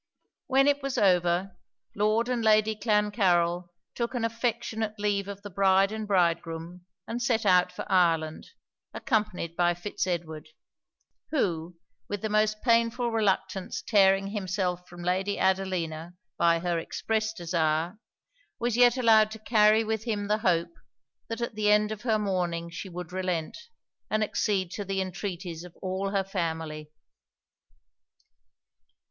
[0.47, 1.55] When it was over,
[1.95, 7.45] Lord and Lady Clancarryl took an affectionate leave of the bride and bridegroom, and set
[7.45, 8.47] out for Ireland,
[8.95, 10.49] accompanied by Fitz Edward;
[11.29, 11.77] who,
[12.09, 17.99] with the most painful reluctance tearing himself from Lady Adelina by her express desire,
[18.59, 20.73] was yet allowed to carry with him the hope,
[21.27, 23.55] that at the end of her mourning she would relent,
[24.09, 26.89] and accede to the entreaties of all her family.